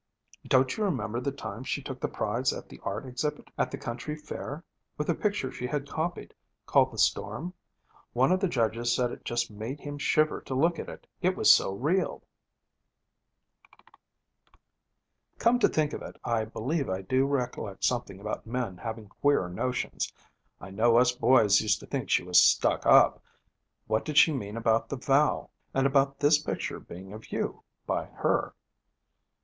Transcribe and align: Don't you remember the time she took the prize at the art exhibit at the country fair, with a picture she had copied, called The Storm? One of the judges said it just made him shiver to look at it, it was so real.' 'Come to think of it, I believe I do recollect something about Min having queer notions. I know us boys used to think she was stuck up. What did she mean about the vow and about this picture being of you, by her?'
Don't 0.47 0.77
you 0.77 0.83
remember 0.83 1.19
the 1.21 1.31
time 1.31 1.63
she 1.63 1.83
took 1.83 1.99
the 1.99 2.07
prize 2.07 2.51
at 2.53 2.67
the 2.69 2.79
art 2.81 3.05
exhibit 3.05 3.49
at 3.55 3.69
the 3.69 3.77
country 3.77 4.15
fair, 4.15 4.63
with 4.97 5.09
a 5.11 5.13
picture 5.13 5.51
she 5.51 5.67
had 5.67 5.87
copied, 5.87 6.33
called 6.65 6.91
The 6.91 6.97
Storm? 6.97 7.53
One 8.13 8.31
of 8.31 8.39
the 8.39 8.47
judges 8.47 8.95
said 8.95 9.11
it 9.11 9.23
just 9.23 9.51
made 9.51 9.79
him 9.81 9.99
shiver 9.99 10.41
to 10.41 10.55
look 10.55 10.79
at 10.79 10.89
it, 10.89 11.05
it 11.21 11.37
was 11.37 11.53
so 11.53 11.73
real.' 11.75 12.23
'Come 15.37 15.59
to 15.59 15.69
think 15.69 15.93
of 15.93 16.01
it, 16.01 16.15
I 16.23 16.45
believe 16.45 16.89
I 16.89 17.03
do 17.03 17.27
recollect 17.27 17.83
something 17.83 18.19
about 18.19 18.47
Min 18.47 18.77
having 18.77 19.07
queer 19.07 19.47
notions. 19.49 20.11
I 20.59 20.71
know 20.71 20.97
us 20.97 21.11
boys 21.11 21.61
used 21.61 21.79
to 21.81 21.85
think 21.85 22.09
she 22.09 22.23
was 22.23 22.41
stuck 22.41 22.87
up. 22.87 23.21
What 23.85 24.03
did 24.03 24.17
she 24.17 24.33
mean 24.33 24.57
about 24.57 24.89
the 24.89 24.97
vow 24.97 25.51
and 25.75 25.85
about 25.85 26.17
this 26.19 26.39
picture 26.41 26.79
being 26.79 27.13
of 27.13 27.31
you, 27.31 27.61
by 27.85 28.05
her?' 28.07 28.55